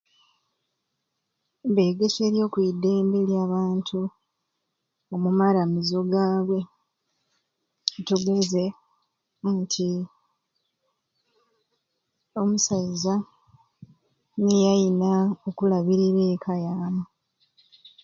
Begeserye 1.75 2.41
okwidembe 2.47 3.17
ly'abantu 3.29 3.99
omu 5.13 5.29
maramizo 5.39 5.99
gabwe 6.13 6.59
katugeze 7.89 8.63
nti 9.59 9.89
omusaiza 12.41 13.13
niye 14.41 14.65
ayina 14.73 15.09
okulabirira 15.49 16.21
ekka 16.33 16.53
yamwei 16.65 17.07